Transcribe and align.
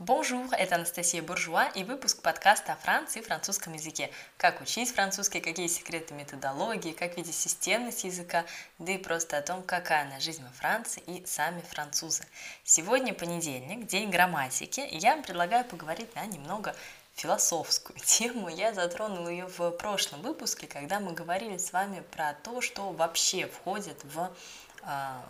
Bonjour, 0.00 0.48
это 0.56 0.76
Анастасия 0.76 1.20
Буржуа 1.20 1.66
и 1.74 1.84
выпуск 1.84 2.22
подкаста 2.22 2.72
о 2.72 2.76
Франции 2.76 3.20
и 3.20 3.22
французском 3.22 3.74
языке. 3.74 4.10
Как 4.38 4.62
учить 4.62 4.94
французский, 4.94 5.40
какие 5.40 5.66
секреты 5.66 6.14
методологии, 6.14 6.92
как 6.92 7.18
видеть 7.18 7.34
системность 7.34 8.04
языка, 8.04 8.46
да 8.78 8.92
и 8.92 8.96
просто 8.96 9.36
о 9.36 9.42
том, 9.42 9.62
какая 9.62 10.06
она 10.06 10.18
жизнь 10.18 10.42
во 10.42 10.48
Франции 10.52 11.02
и 11.06 11.26
сами 11.26 11.60
французы. 11.60 12.24
Сегодня 12.64 13.12
понедельник, 13.12 13.86
день 13.88 14.08
грамматики, 14.08 14.80
и 14.80 14.96
я 14.96 15.16
вам 15.16 15.22
предлагаю 15.22 15.66
поговорить 15.66 16.14
на 16.14 16.24
немного 16.24 16.74
философскую 17.12 17.98
тему. 18.02 18.48
Я 18.48 18.72
затронула 18.72 19.28
ее 19.28 19.48
в 19.48 19.70
прошлом 19.72 20.22
выпуске, 20.22 20.66
когда 20.66 20.98
мы 20.98 21.12
говорили 21.12 21.58
с 21.58 21.74
вами 21.74 22.02
про 22.10 22.32
то, 22.42 22.62
что 22.62 22.90
вообще 22.92 23.48
входит 23.48 24.02
в 24.04 24.32
а, 24.80 25.22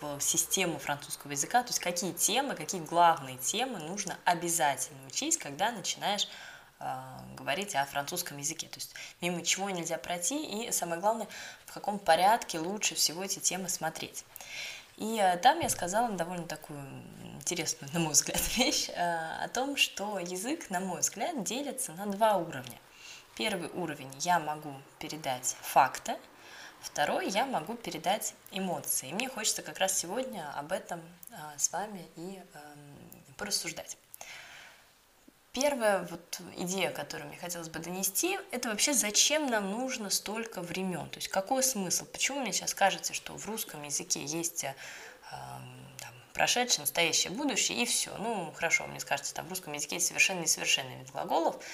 в 0.00 0.20
систему 0.20 0.78
французского 0.78 1.32
языка, 1.32 1.62
то 1.62 1.68
есть 1.68 1.78
какие 1.80 2.12
темы, 2.12 2.54
какие 2.54 2.80
главные 2.80 3.36
темы 3.38 3.78
нужно 3.78 4.18
обязательно 4.24 5.06
учить, 5.06 5.38
когда 5.38 5.72
начинаешь 5.72 6.28
э, 6.80 6.84
говорить 7.36 7.74
о 7.74 7.84
французском 7.86 8.38
языке. 8.38 8.66
То 8.68 8.76
есть 8.78 8.94
мимо 9.20 9.42
чего 9.42 9.70
нельзя 9.70 9.98
пройти, 9.98 10.66
и 10.66 10.72
самое 10.72 11.00
главное, 11.00 11.28
в 11.66 11.72
каком 11.72 11.98
порядке 11.98 12.58
лучше 12.58 12.94
всего 12.94 13.24
эти 13.24 13.38
темы 13.38 13.68
смотреть. 13.68 14.24
И 14.96 15.18
э, 15.18 15.36
там 15.38 15.60
я 15.60 15.68
сказала 15.68 16.10
довольно 16.10 16.46
такую 16.46 16.80
интересную, 17.34 17.92
на 17.92 18.00
мой 18.00 18.12
взгляд, 18.12 18.40
вещь 18.56 18.90
э, 18.90 19.44
о 19.44 19.48
том, 19.48 19.76
что 19.76 20.18
язык, 20.18 20.70
на 20.70 20.80
мой 20.80 21.00
взгляд, 21.00 21.42
делится 21.42 21.92
на 21.92 22.06
два 22.06 22.36
уровня. 22.36 22.78
Первый 23.36 23.68
уровень 23.70 24.10
я 24.20 24.38
могу 24.38 24.72
передать 25.00 25.56
факты, 25.60 26.16
Второй 26.84 27.28
я 27.28 27.46
могу 27.46 27.74
передать 27.74 28.34
эмоции. 28.52 29.08
И 29.08 29.14
мне 29.14 29.28
хочется 29.28 29.62
как 29.62 29.78
раз 29.78 29.98
сегодня 29.98 30.52
об 30.56 30.70
этом 30.70 31.00
а, 31.32 31.58
с 31.58 31.72
вами 31.72 32.06
и 32.16 32.36
эм, 32.36 33.34
порассуждать. 33.36 33.96
Первая 35.52 36.06
вот 36.10 36.40
идея, 36.56 36.90
которую 36.90 37.28
мне 37.28 37.38
хотелось 37.38 37.68
бы 37.68 37.78
донести, 37.78 38.38
это 38.50 38.68
вообще 38.68 38.92
зачем 38.92 39.46
нам 39.46 39.70
нужно 39.70 40.10
столько 40.10 40.60
времен, 40.60 41.08
то 41.08 41.18
есть 41.18 41.28
какой 41.28 41.62
смысл, 41.62 42.06
почему 42.06 42.40
мне 42.40 42.52
сейчас 42.52 42.74
кажется, 42.74 43.14
что 43.14 43.34
в 43.38 43.46
русском 43.46 43.84
языке 43.84 44.24
есть 44.24 44.64
э, 44.64 44.74
там, 45.30 46.12
прошедшее, 46.32 46.80
настоящее, 46.80 47.32
будущее 47.32 47.80
и 47.80 47.86
все. 47.86 48.16
Ну, 48.18 48.52
хорошо, 48.56 48.86
мне 48.88 48.98
скажется, 48.98 49.32
там 49.32 49.46
в 49.46 49.50
русском 49.50 49.72
языке 49.72 49.96
есть 49.96 50.08
совершенно 50.08 50.40
несовершенный 50.40 50.98
вид 50.98 51.10
глаголов, 51.12 51.64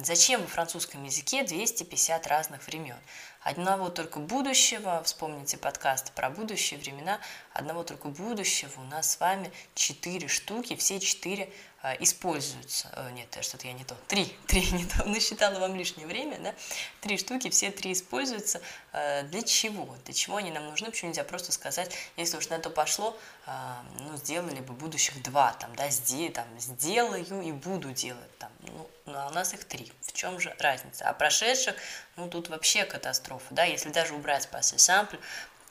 Зачем 0.00 0.40
во 0.40 0.48
французском 0.48 1.04
языке 1.04 1.44
250 1.44 2.26
разных 2.26 2.66
времен? 2.66 2.96
Одного 3.40 3.88
только 3.88 4.18
будущего, 4.18 5.00
вспомните 5.04 5.58
подкаст 5.58 6.10
про 6.12 6.28
будущие 6.28 6.80
времена, 6.80 7.20
одного 7.52 7.84
только 7.84 8.08
будущего 8.08 8.80
у 8.80 8.84
нас 8.84 9.12
с 9.12 9.20
вами 9.20 9.52
четыре 9.76 10.26
штуки, 10.26 10.74
все 10.74 10.98
четыре 10.98 11.44
а, 11.44 11.73
используются. 12.00 12.88
Э, 12.92 13.10
нет, 13.12 13.36
что-то 13.42 13.66
я 13.66 13.72
не 13.72 13.84
то. 13.84 13.94
Три, 14.08 14.24
три 14.46 14.62
не 14.72 14.86
то. 14.86 15.04
Насчитала 15.04 15.58
вам 15.58 15.76
лишнее 15.76 16.06
время, 16.06 16.38
да? 16.38 16.54
Три 17.00 17.18
штуки, 17.18 17.50
все 17.50 17.70
три 17.70 17.92
используются. 17.92 18.60
Э, 18.92 19.22
для 19.24 19.42
чего? 19.42 19.96
Для 20.04 20.14
чего 20.14 20.36
они 20.36 20.50
нам 20.50 20.66
нужны? 20.66 20.90
Почему 20.90 21.10
нельзя 21.10 21.24
просто 21.24 21.52
сказать, 21.52 21.94
если 22.16 22.36
уж 22.36 22.48
на 22.48 22.58
то 22.58 22.70
пошло, 22.70 23.16
а, 23.46 23.84
ну, 24.00 24.16
сделали 24.16 24.60
бы 24.60 24.72
будущих 24.72 25.22
два, 25.22 25.52
там, 25.52 25.74
да, 25.76 25.90
сдел, 25.90 26.32
там, 26.32 26.46
сделаю 26.58 27.24
и 27.42 27.52
буду 27.52 27.92
делать, 27.92 28.38
там, 28.38 28.50
ну, 28.60 28.88
ну, 29.06 29.18
а 29.18 29.28
у 29.28 29.30
нас 29.30 29.52
их 29.52 29.64
три. 29.64 29.92
В 30.00 30.12
чем 30.12 30.40
же 30.40 30.54
разница? 30.58 31.06
А 31.06 31.12
прошедших, 31.12 31.74
ну, 32.16 32.28
тут 32.28 32.48
вообще 32.48 32.84
катастрофа, 32.84 33.46
да, 33.50 33.64
если 33.64 33.90
даже 33.90 34.14
убрать 34.14 34.48
passé 34.48 34.78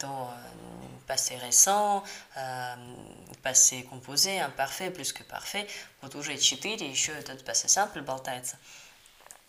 simple, 0.03 0.27
то 0.27 0.33
passé 1.07 1.35
récent, 1.37 2.03
euh, 2.37 2.75
passé 3.41 3.83
composé, 3.83 4.39
imparfait, 4.39 4.89
plus 4.89 5.11
que 5.13 5.23
parfait, 5.23 5.67
вот 6.01 6.15
уже 6.15 6.37
четыре, 6.37 6.89
еще 6.89 7.11
этот 7.11 7.43
passé 7.43 7.67
simple 7.67 8.01
болтается. 8.01 8.57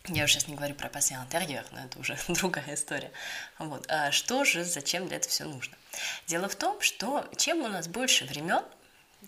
Я 0.07 0.25
уже 0.25 0.35
сейчас 0.35 0.49
не 0.49 0.55
говорю 0.55 0.75
про 0.75 0.89
passé 0.89 1.15
интерьер, 1.15 1.65
но 1.73 1.85
это 1.85 1.99
уже 1.99 2.19
другая 2.29 2.75
история. 2.75 3.11
Вот. 3.59 3.87
А 3.89 4.13
что 4.13 4.45
же, 4.45 4.65
зачем 4.65 5.09
для 5.09 5.17
этого 5.17 5.31
все 5.31 5.45
нужно? 5.45 5.77
Дело 6.27 6.49
в 6.49 6.57
том, 6.57 6.81
что 6.81 7.27
чем 7.37 7.63
у 7.63 7.69
нас 7.69 7.89
больше 7.89 8.25
времен, 8.27 8.63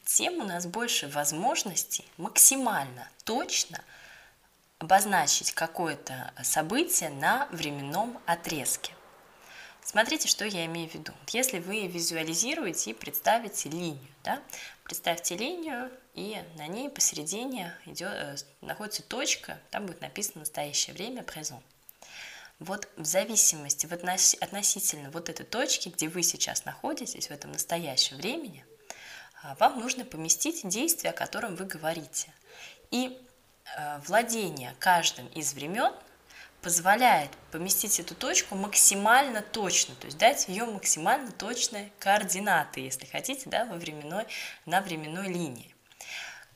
тем 0.04 0.34
у 0.34 0.44
нас 0.44 0.66
больше 0.66 1.08
возможностей 1.08 2.04
максимально 2.18 3.08
точно 3.24 3.82
обозначить 4.78 5.52
какое-то 5.52 6.32
событие 6.42 7.08
на 7.08 7.48
временном 7.50 8.20
отрезке. 8.26 8.95
Смотрите, 9.86 10.26
что 10.26 10.44
я 10.44 10.66
имею 10.66 10.90
в 10.90 10.94
виду. 10.94 11.12
Если 11.28 11.60
вы 11.60 11.86
визуализируете 11.86 12.90
и 12.90 12.92
представите 12.92 13.68
линию, 13.68 14.04
да, 14.24 14.42
представьте 14.82 15.36
линию, 15.36 15.92
и 16.12 16.42
на 16.56 16.66
ней 16.66 16.90
посередине 16.90 17.72
идет, 17.84 18.10
э, 18.12 18.36
находится 18.62 19.04
точка, 19.04 19.60
там 19.70 19.86
будет 19.86 20.00
написано 20.00 20.40
настоящее 20.40 20.92
время, 20.92 21.22
презент. 21.22 21.62
Вот 22.58 22.88
в 22.96 23.04
зависимости, 23.04 23.86
в 23.86 23.92
относ, 23.92 24.34
относительно 24.40 25.12
вот 25.12 25.28
этой 25.28 25.46
точки, 25.46 25.88
где 25.88 26.08
вы 26.08 26.24
сейчас 26.24 26.64
находитесь, 26.64 27.28
в 27.28 27.30
этом 27.30 27.52
настоящем 27.52 28.16
времени, 28.16 28.66
а, 29.40 29.54
вам 29.60 29.78
нужно 29.78 30.04
поместить 30.04 30.68
действие, 30.68 31.12
о 31.12 31.16
котором 31.16 31.54
вы 31.54 31.64
говорите. 31.64 32.34
И 32.90 33.16
э, 33.76 34.00
владение 34.00 34.74
каждым 34.80 35.28
из 35.28 35.54
времен 35.54 35.92
позволяет 36.66 37.30
поместить 37.52 38.00
эту 38.00 38.16
точку 38.16 38.56
максимально 38.56 39.40
точно, 39.40 39.94
то 39.94 40.06
есть 40.06 40.18
дать 40.18 40.48
ее 40.48 40.64
максимально 40.64 41.30
точные 41.30 41.92
координаты, 42.00 42.80
если 42.80 43.06
хотите, 43.06 43.48
да, 43.48 43.66
во 43.66 43.76
временной, 43.76 44.24
на 44.64 44.80
временной 44.80 45.28
линии. 45.28 45.72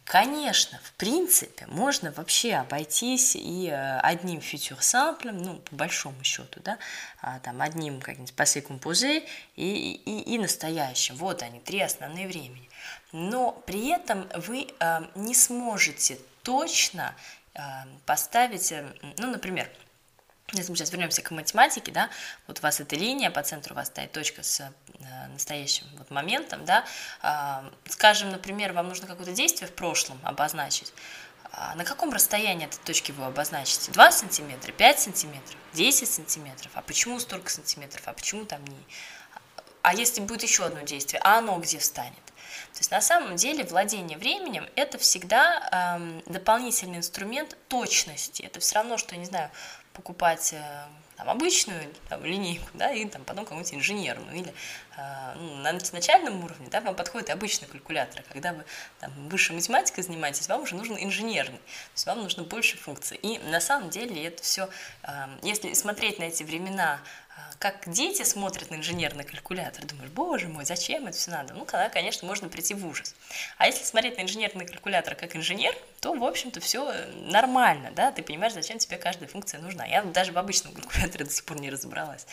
Конечно, 0.02 0.80
в 0.82 0.92
принципе, 0.94 1.64
можно 1.68 2.10
вообще 2.10 2.54
обойтись 2.54 3.36
и 3.36 3.68
э, 3.68 4.00
одним 4.00 4.40
фьючер 4.40 4.82
самплем, 4.82 5.40
ну, 5.40 5.58
по 5.58 5.76
большому 5.76 6.24
счету, 6.24 6.58
да, 6.64 6.78
а, 7.22 7.38
там, 7.38 7.62
одним 7.62 8.00
как-нибудь 8.00 8.34
passé 8.34 8.66
composé 8.66 9.24
и, 9.54 9.92
и, 9.92 10.34
и 10.34 10.38
настоящим. 10.38 11.14
Вот 11.14 11.44
они, 11.44 11.60
три 11.60 11.82
основные 11.82 12.26
времени. 12.26 12.68
Но 13.12 13.52
при 13.52 13.90
этом 13.90 14.28
вы 14.34 14.66
э, 14.80 15.00
не 15.14 15.36
сможете 15.36 16.18
точно 16.42 17.14
э, 17.54 17.60
поставить, 18.06 18.74
ну, 19.16 19.30
например, 19.30 19.70
если 20.58 20.70
мы 20.70 20.76
сейчас 20.76 20.90
вернемся 20.90 21.22
к 21.22 21.30
математике, 21.30 21.92
да, 21.92 22.10
вот 22.46 22.58
у 22.58 22.62
вас 22.62 22.80
эта 22.80 22.96
линия, 22.96 23.30
по 23.30 23.42
центру 23.42 23.74
у 23.74 23.76
вас 23.76 23.88
стоит 23.88 24.12
точка 24.12 24.42
с 24.42 24.60
э, 24.60 25.28
настоящим 25.32 25.86
вот 25.98 26.10
моментом, 26.10 26.64
да, 26.64 26.84
э, 27.22 27.70
скажем, 27.88 28.30
например, 28.30 28.72
вам 28.72 28.88
нужно 28.88 29.06
какое-то 29.06 29.32
действие 29.32 29.68
в 29.68 29.74
прошлом 29.74 30.18
обозначить, 30.24 30.92
а 31.52 31.74
на 31.74 31.84
каком 31.84 32.10
расстоянии 32.10 32.66
этой 32.66 32.78
точки 32.84 33.12
вы 33.12 33.24
обозначите? 33.24 33.90
2 33.90 34.12
сантиметра, 34.12 34.72
5 34.72 35.00
сантиметров, 35.00 35.56
10 35.72 36.08
сантиметров? 36.08 36.70
А 36.74 36.82
почему 36.82 37.18
столько 37.18 37.50
сантиметров? 37.50 38.02
А 38.06 38.12
почему 38.12 38.44
там 38.44 38.64
не... 38.64 38.76
А 39.82 39.94
если 39.94 40.20
будет 40.20 40.42
еще 40.42 40.64
одно 40.64 40.82
действие, 40.82 41.20
а 41.24 41.38
оно 41.38 41.58
где 41.58 41.78
встанет? 41.78 42.14
То 42.72 42.78
есть 42.78 42.90
на 42.90 43.00
самом 43.00 43.36
деле 43.36 43.64
владение 43.64 44.16
временем– 44.16 44.68
это 44.76 44.98
всегда 44.98 45.96
эм, 45.96 46.22
дополнительный 46.26 46.98
инструмент 46.98 47.56
точности. 47.68 48.42
Это 48.42 48.60
все 48.60 48.76
равно, 48.76 48.96
что, 48.96 49.14
я 49.14 49.20
не 49.20 49.26
знаю, 49.26 49.50
покупать 50.00 50.54
э, 50.54 50.84
там, 51.16 51.28
обычную 51.28 51.92
там, 52.08 52.24
линейку, 52.24 52.66
да, 52.72 52.90
и 52.90 53.04
там, 53.04 53.22
потом 53.24 53.44
какую-нибудь 53.44 53.74
инженерную, 53.74 54.34
или 54.34 54.54
э, 54.96 55.34
ну, 55.36 55.56
на 55.56 55.72
начальном 55.72 56.42
уровне, 56.42 56.68
да, 56.70 56.80
вам 56.80 56.96
подходит 56.96 57.28
обычный 57.28 57.68
калькулятор, 57.68 58.22
когда 58.32 58.54
вы 58.54 58.64
там, 58.98 59.12
высшей 59.28 59.54
математикой 59.54 60.02
занимаетесь, 60.02 60.48
вам 60.48 60.62
уже 60.62 60.74
нужен 60.74 60.96
инженерный, 60.98 61.58
то 61.58 61.94
есть 61.94 62.06
вам 62.06 62.22
нужно 62.22 62.44
больше 62.44 62.78
функций. 62.78 63.18
И 63.18 63.38
на 63.50 63.60
самом 63.60 63.90
деле 63.90 64.24
это 64.26 64.42
все, 64.42 64.70
э, 65.02 65.10
если 65.42 65.74
смотреть 65.74 66.18
на 66.18 66.24
эти 66.24 66.42
времена 66.42 67.00
как 67.60 67.90
дети 67.90 68.22
смотрят 68.22 68.70
на 68.70 68.76
инженерный 68.76 69.24
калькулятор, 69.24 69.84
думаешь, 69.84 70.10
боже 70.10 70.48
мой, 70.48 70.64
зачем 70.64 71.06
это 71.06 71.16
все 71.18 71.30
надо? 71.30 71.52
Ну, 71.52 71.66
когда, 71.66 71.90
конечно, 71.90 72.26
можно 72.26 72.48
прийти 72.48 72.72
в 72.72 72.86
ужас. 72.86 73.14
А 73.58 73.66
если 73.66 73.84
смотреть 73.84 74.16
на 74.16 74.22
инженерный 74.22 74.66
калькулятор 74.66 75.14
как 75.14 75.36
инженер, 75.36 75.76
то, 76.00 76.14
в 76.14 76.24
общем-то, 76.24 76.60
все 76.60 76.90
нормально, 77.14 77.90
да, 77.94 78.12
ты 78.12 78.22
понимаешь, 78.22 78.54
зачем 78.54 78.78
тебе 78.78 78.96
каждая 78.96 79.28
функция 79.28 79.60
нужна. 79.60 79.84
Я 79.84 80.02
даже 80.02 80.32
в 80.32 80.38
обычном 80.38 80.72
калькуляторе 80.72 81.24
до 81.26 81.30
сих 81.30 81.44
пор 81.44 81.60
не 81.60 81.68
разобралась, 81.68 82.26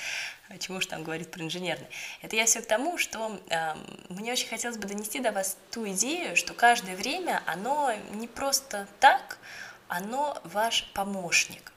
чего 0.59 0.80
же 0.80 0.88
там 0.88 1.04
говорит 1.04 1.30
про 1.30 1.44
инженерный. 1.44 1.88
Это 2.21 2.38
я 2.38 2.45
все 2.45 2.62
к 2.62 2.65
тому, 2.65 2.98
что 2.98 3.38
э, 3.50 3.75
мне 4.07 4.31
очень 4.31 4.48
хотелось 4.48 4.77
бы 4.77 4.88
донести 4.88 5.19
до 5.19 5.33
вас 5.33 5.57
ту 5.71 5.88
идею, 5.89 6.38
что 6.38 6.53
каждое 6.53 6.95
время, 6.95 7.44
оно 7.45 7.94
не 8.12 8.27
просто 8.27 8.88
так, 9.01 9.38
оно 9.89 10.39
ваш 10.45 10.89
помощник 10.94 11.74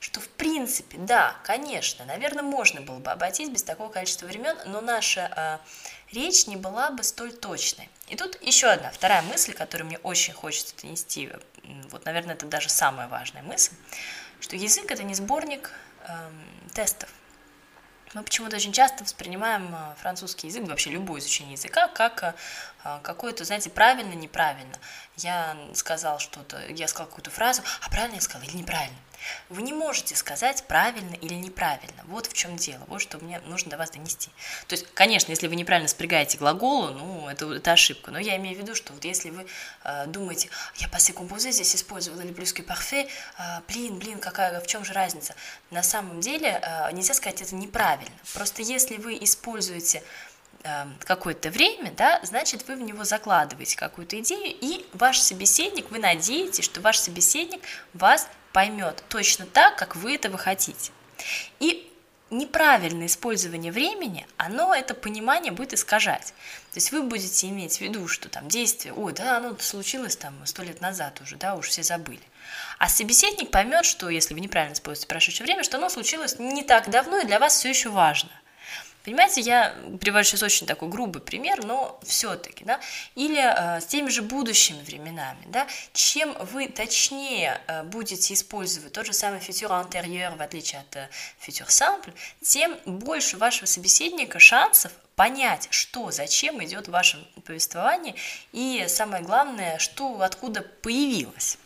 что 0.00 0.20
в 0.20 0.28
принципе, 0.28 0.98
да, 0.98 1.36
конечно, 1.44 2.04
наверное, 2.04 2.42
можно 2.42 2.80
было 2.80 2.98
бы 2.98 3.10
обойтись 3.10 3.48
без 3.48 3.62
такого 3.62 3.88
количества 3.90 4.26
времен, 4.26 4.56
но 4.66 4.80
наша 4.80 5.60
э, 5.62 6.14
речь 6.14 6.46
не 6.46 6.56
была 6.56 6.90
бы 6.90 7.02
столь 7.02 7.32
точной. 7.32 7.88
И 8.08 8.16
тут 8.16 8.40
еще 8.42 8.68
одна, 8.68 8.90
вторая 8.90 9.22
мысль, 9.22 9.54
которую 9.54 9.86
мне 9.86 9.98
очень 9.98 10.34
хочется 10.34 10.74
донести, 10.80 11.30
вот, 11.90 12.04
наверное, 12.04 12.34
это 12.34 12.46
даже 12.46 12.68
самая 12.68 13.08
важная 13.08 13.42
мысль, 13.42 13.72
что 14.40 14.56
язык– 14.56 14.90
это 14.90 15.02
не 15.02 15.14
сборник 15.14 15.70
э, 16.06 16.30
тестов. 16.74 17.08
мы 18.14 18.22
почему-то 18.22 18.56
очень 18.56 18.72
часто 18.72 19.04
воспринимаем 19.04 19.74
э, 19.74 19.94
французский 20.00 20.48
язык, 20.48 20.64
вообще 20.66 20.90
любое 20.90 21.20
изучение 21.20 21.54
языка, 21.54 21.88
как 21.88 22.22
э, 22.22 22.98
какое-то, 23.02 23.44
знаете, 23.44 23.70
правильно, 23.70 24.12
неправильно. 24.12 24.76
Я 25.16 25.56
сказал 25.74 26.18
что-то, 26.18 26.60
я 26.68 26.88
сказал 26.88 27.06
какую-то 27.06 27.30
фразу, 27.30 27.62
а 27.80 27.88
правильно 27.88 28.16
я 28.16 28.20
сказал 28.20 28.46
или 28.48 28.56
неправильно. 28.56 28.96
Вы 29.48 29.62
не 29.62 29.72
можете 29.72 30.16
сказать 30.16 30.64
правильно 30.68 31.14
или 31.14 31.34
неправильно. 31.34 32.02
Вот 32.04 32.26
в 32.26 32.32
чем 32.32 32.56
дело, 32.56 32.82
вот 32.88 33.00
что 33.00 33.18
мне 33.18 33.40
нужно 33.46 33.70
до 33.70 33.76
вас 33.76 33.90
донести. 33.90 34.30
То 34.66 34.74
есть, 34.74 34.86
конечно, 34.94 35.30
если 35.30 35.48
вы 35.48 35.56
неправильно 35.56 35.88
спрягаете 35.88 36.38
глаголу, 36.38 36.90
ну, 36.92 37.28
это, 37.28 37.52
это 37.52 37.72
ошибка. 37.72 38.10
Но 38.10 38.18
я 38.18 38.36
имею 38.36 38.56
в 38.56 38.60
виду, 38.60 38.74
что 38.74 38.92
вот 38.92 39.04
если 39.04 39.30
вы 39.30 39.46
э, 39.84 40.06
думаете, 40.06 40.48
я 40.76 40.88
passé 40.88 41.12
composé 41.12 41.52
здесь 41.52 41.74
использовал 41.74 42.20
или 42.20 42.32
que 42.32 42.64
parfait, 42.64 43.08
э, 43.38 43.42
блин, 43.68 43.98
блин, 43.98 44.18
какая, 44.18 44.60
в 44.60 44.66
чем 44.66 44.84
же 44.84 44.92
разница? 44.92 45.34
На 45.70 45.82
самом 45.82 46.20
деле 46.20 46.60
э, 46.62 46.92
нельзя 46.92 47.14
сказать 47.14 47.40
это 47.42 47.54
неправильно. 47.54 48.14
Просто 48.34 48.62
если 48.62 48.96
вы 48.96 49.18
используете 49.20 50.02
какое-то 51.04 51.50
время, 51.50 51.92
да, 51.96 52.20
значит, 52.22 52.68
вы 52.68 52.76
в 52.76 52.80
него 52.80 53.04
закладываете 53.04 53.76
какую-то 53.76 54.18
идею, 54.20 54.56
и 54.60 54.86
ваш 54.92 55.18
собеседник, 55.18 55.90
вы 55.90 55.98
надеетесь, 55.98 56.64
что 56.64 56.80
ваш 56.80 56.98
собеседник 56.98 57.62
вас 57.94 58.28
поймет 58.52 59.02
точно 59.08 59.46
так, 59.46 59.76
как 59.76 59.96
вы 59.96 60.14
этого 60.14 60.38
хотите. 60.38 60.92
И 61.60 61.88
неправильное 62.32 63.06
использование 63.06 63.70
времени, 63.70 64.26
оно 64.36 64.74
это 64.74 64.94
понимание 64.94 65.52
будет 65.52 65.74
искажать. 65.74 66.34
То 66.72 66.78
есть 66.78 66.90
вы 66.90 67.02
будете 67.02 67.48
иметь 67.48 67.78
в 67.78 67.80
виду, 67.80 68.08
что 68.08 68.28
там 68.28 68.48
действие, 68.48 68.94
ой, 68.94 69.12
да, 69.12 69.36
оно 69.36 69.56
случилось 69.58 70.16
там 70.16 70.34
сто 70.46 70.62
лет 70.62 70.80
назад 70.80 71.20
уже, 71.20 71.36
да, 71.36 71.54
уж 71.54 71.68
все 71.68 71.82
забыли. 71.82 72.22
А 72.78 72.88
собеседник 72.88 73.50
поймет, 73.50 73.84
что 73.84 74.08
если 74.08 74.34
вы 74.34 74.40
неправильно 74.40 74.74
используете 74.74 75.08
прошедшее 75.08 75.44
время, 75.44 75.62
что 75.62 75.76
оно 75.76 75.88
случилось 75.88 76.38
не 76.38 76.62
так 76.62 76.90
давно 76.90 77.18
и 77.18 77.26
для 77.26 77.38
вас 77.38 77.58
все 77.58 77.68
еще 77.68 77.90
важно. 77.90 78.30
Понимаете, 79.04 79.40
я 79.40 79.74
привожу 80.00 80.30
сейчас 80.30 80.42
очень 80.42 80.66
такой 80.66 80.88
грубый 80.88 81.20
пример, 81.20 81.64
но 81.64 81.98
все-таки, 82.04 82.64
да, 82.64 82.80
или 83.16 83.40
э, 83.40 83.80
с 83.80 83.86
теми 83.86 84.08
же 84.10 84.22
будущими 84.22 84.80
временами, 84.82 85.42
да, 85.46 85.66
чем 85.92 86.32
вы 86.52 86.68
точнее 86.68 87.60
э, 87.66 87.82
будете 87.82 88.34
использовать 88.34 88.92
тот 88.92 89.06
же 89.06 89.12
самый 89.12 89.40
futur 89.40 89.70
antérieur, 89.70 90.36
в 90.36 90.42
отличие 90.42 90.82
от 90.82 90.96
э, 90.96 91.08
futur 91.44 91.66
simple, 91.66 92.14
тем 92.42 92.76
больше 92.84 93.36
вашего 93.36 93.66
собеседника 93.66 94.38
шансов 94.38 94.92
понять, 95.16 95.66
что, 95.70 96.10
зачем 96.12 96.62
идет 96.64 96.86
в 96.86 96.92
вашем 96.92 97.26
повествовании, 97.44 98.14
и 98.52 98.86
самое 98.88 99.22
главное, 99.22 99.78
что 99.78 100.20
откуда 100.22 100.62
появилось. 100.62 101.58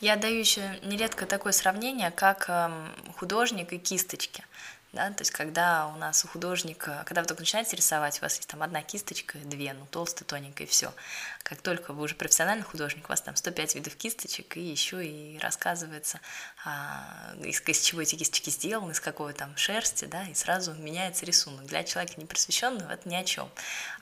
Я 0.00 0.16
даю 0.16 0.38
еще 0.38 0.78
нередко 0.82 1.26
такое 1.26 1.52
сравнение, 1.52 2.10
как 2.12 2.48
эм, 2.48 2.92
художник 3.16 3.72
и 3.72 3.78
кисточки 3.78 4.44
да, 4.92 5.10
то 5.10 5.20
есть 5.20 5.30
когда 5.32 5.88
у 5.88 5.96
нас 5.98 6.24
у 6.24 6.28
художника, 6.28 7.02
когда 7.04 7.20
вы 7.20 7.28
только 7.28 7.42
начинаете 7.42 7.76
рисовать, 7.76 8.18
у 8.18 8.22
вас 8.22 8.36
есть 8.36 8.48
там 8.48 8.62
одна 8.62 8.82
кисточка, 8.82 9.36
две, 9.38 9.74
ну, 9.74 9.86
толстая, 9.90 10.26
тоненькая, 10.26 10.66
и 10.66 10.70
все. 10.70 10.94
Как 11.42 11.60
только 11.60 11.92
вы 11.92 12.04
уже 12.04 12.14
профессиональный 12.14 12.64
художник, 12.64 13.04
у 13.04 13.08
вас 13.08 13.20
там 13.20 13.36
105 13.36 13.74
видов 13.74 13.96
кисточек, 13.96 14.56
и 14.56 14.60
еще 14.60 15.06
и 15.06 15.38
рассказывается, 15.38 16.20
а, 16.64 17.34
из, 17.44 17.60
из 17.66 17.80
чего 17.82 18.00
эти 18.00 18.16
кисточки 18.16 18.48
сделаны, 18.48 18.92
из 18.92 19.00
какой 19.00 19.34
там 19.34 19.54
шерсти, 19.58 20.06
да, 20.06 20.26
и 20.26 20.34
сразу 20.34 20.72
меняется 20.72 21.26
рисунок. 21.26 21.66
Для 21.66 21.84
человека 21.84 22.14
непросвещенного 22.18 22.90
это 22.90 23.06
ни 23.08 23.14
о 23.14 23.24
чем. 23.24 23.50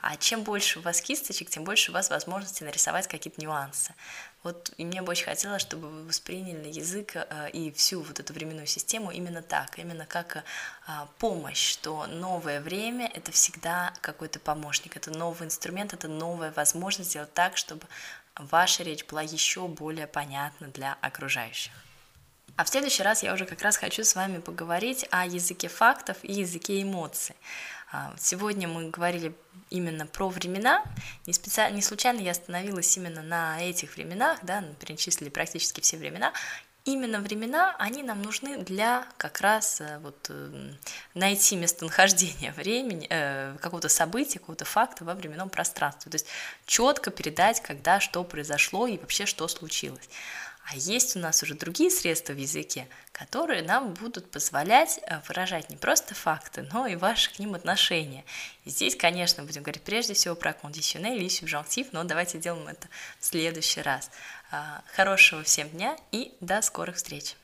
А 0.01 0.15
чем 0.15 0.43
больше 0.43 0.79
у 0.79 0.81
вас 0.81 1.01
кисточек, 1.01 1.49
тем 1.49 1.65
больше 1.65 1.91
у 1.91 1.93
вас 1.93 2.09
возможности 2.09 2.63
нарисовать 2.63 3.07
какие-то 3.07 3.41
нюансы. 3.41 3.93
Вот 4.47 4.71
и 4.77 4.85
мне 4.85 5.01
бы 5.01 5.11
очень 5.11 5.25
хотелось, 5.25 5.61
чтобы 5.61 5.89
вы 5.89 6.03
восприняли 6.05 6.69
язык 6.69 7.17
э, 7.17 7.49
и 7.51 7.69
всю 7.73 8.01
вот 8.01 8.21
эту 8.21 8.31
временную 8.31 8.65
систему 8.65 9.11
именно 9.11 9.41
так, 9.41 9.77
именно 9.77 10.05
как 10.05 10.37
э, 10.37 10.41
помощь, 11.19 11.73
что 11.73 12.07
новое 12.07 12.61
время— 12.61 13.11
это 13.13 13.33
всегда 13.33 13.93
какой-то 13.99 14.39
помощник, 14.39 14.95
это 14.95 15.11
новый 15.11 15.47
инструмент, 15.47 15.91
это 15.91 16.07
новая 16.07 16.53
возможность 16.53 17.09
сделать 17.09 17.33
так, 17.33 17.57
чтобы 17.57 17.87
ваша 18.37 18.83
речь 18.83 19.03
была 19.03 19.21
еще 19.21 19.67
более 19.67 20.07
понятна 20.07 20.67
для 20.67 20.97
окружающих. 21.01 21.73
А 22.57 22.63
в 22.63 22.69
следующий 22.69 23.03
раз 23.03 23.21
я 23.21 23.35
уже 23.35 23.45
как 23.45 23.61
раз 23.61 23.77
хочу 23.77 24.03
с 24.03 24.15
вами 24.15 24.39
поговорить 24.39 25.05
о 25.11 25.27
языке 25.27 25.67
фактов 25.67 26.17
и 26.23 26.33
языке 26.33 26.81
эмоций. 26.81 27.35
А, 27.91 28.15
сегодня 28.17 28.67
мы 28.67 28.89
говорили 28.89 29.35
именно 29.69 30.07
про 30.07 30.27
времена. 30.27 30.83
Не, 31.27 31.33
специально, 31.33 31.75
не 31.75 31.83
случайно 31.83 32.19
я 32.19 32.31
остановилась 32.31 32.97
именно 32.97 33.21
на 33.21 33.61
этих 33.61 33.95
временах, 33.95 34.39
да, 34.41 34.63
перечислили 34.79 35.29
практически 35.29 35.81
все 35.81 35.97
времена. 35.97 36.33
Именно 36.83 37.19
времена, 37.19 37.75
они 37.77 38.01
нам 38.01 38.23
нужны 38.23 38.57
для 38.57 39.05
как 39.17 39.41
раз 39.41 39.79
э, 39.81 39.99
вот, 39.99 40.25
э, 40.29 40.71
найти 41.13 41.57
местонахождение 41.57 42.53
времени, 42.53 43.05
э, 43.07 43.55
какого-то 43.61 43.89
события, 43.89 44.39
какого-то 44.39 44.65
факта 44.65 45.05
во 45.05 45.13
временном 45.13 45.49
пространстве. 45.49 46.09
То 46.09 46.15
есть 46.15 46.27
четко 46.65 47.11
передать, 47.11 47.61
когда 47.61 47.99
что 47.99 48.23
произошло 48.23 48.87
и 48.87 48.97
вообще 48.97 49.27
что 49.27 49.47
случилось. 49.47 50.09
А 50.69 50.75
есть 50.75 51.15
у 51.15 51.19
нас 51.19 51.41
уже 51.43 51.55
другие 51.55 51.89
средства 51.89 52.33
в 52.33 52.37
языке, 52.37 52.89
которые 53.13 53.61
нам 53.61 53.93
будут 53.93 54.29
позволять 54.29 54.99
э, 55.03 55.21
выражать 55.25 55.69
не 55.69 55.77
просто 55.77 56.13
факты, 56.13 56.67
но 56.73 56.85
и 56.85 56.97
ваши 56.97 57.33
к 57.33 57.39
ним 57.39 57.55
отношения. 57.55 58.25
И 58.65 58.69
здесь, 58.69 58.93
конечно, 58.93 59.43
будем 59.43 59.63
говорить 59.63 59.83
прежде 59.83 60.13
всего 60.13 60.35
про 60.35 60.51
кондиционель 60.51 61.23
и 61.23 61.29
субжанктив, 61.29 61.93
но 61.93 62.03
давайте 62.03 62.39
сделаем 62.39 62.67
это 62.67 62.89
в 63.21 63.25
следующий 63.25 63.81
раз. 63.81 64.11
А, 64.51 64.83
хорошего 64.93 65.41
всем 65.41 65.69
дня 65.69 65.95
и 66.11 66.35
до 66.41 66.61
скорых 66.61 66.97
встреч! 66.97 67.37